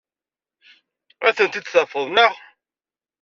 Ad 1.27 1.33
ten-id-tafeḍ, 1.37 2.05
naɣ? 2.09 2.33